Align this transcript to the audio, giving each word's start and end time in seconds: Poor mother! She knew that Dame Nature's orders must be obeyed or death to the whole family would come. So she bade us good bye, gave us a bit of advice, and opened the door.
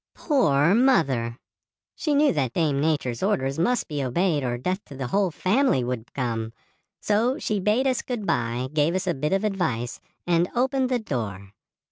Poor 0.15 0.73
mother! 0.73 1.37
She 1.95 2.15
knew 2.15 2.31
that 2.33 2.53
Dame 2.53 2.81
Nature's 2.81 3.21
orders 3.21 3.59
must 3.59 3.87
be 3.87 4.03
obeyed 4.03 4.43
or 4.43 4.57
death 4.57 4.83
to 4.85 4.95
the 4.95 5.05
whole 5.05 5.29
family 5.29 5.83
would 5.83 6.11
come. 6.15 6.53
So 7.01 7.37
she 7.37 7.59
bade 7.59 7.85
us 7.85 8.01
good 8.01 8.25
bye, 8.25 8.67
gave 8.73 8.95
us 8.95 9.05
a 9.05 9.13
bit 9.13 9.31
of 9.31 9.43
advice, 9.43 9.99
and 10.25 10.49
opened 10.55 10.89
the 10.89 10.97
door. 10.97 11.51